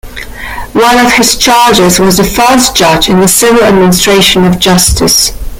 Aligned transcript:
One 0.73 0.97
of 1.05 1.13
his 1.13 1.37
charges 1.37 1.99
was 1.99 2.17
the 2.17 2.23
first 2.23 2.75
judge 2.75 3.07
in 3.07 3.19
the 3.19 3.27
Civil 3.27 3.61
administration 3.61 4.45
of 4.45 4.57
justice. 4.57 5.31